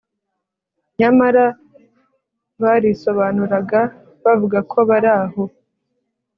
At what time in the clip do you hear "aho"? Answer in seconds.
5.21-5.43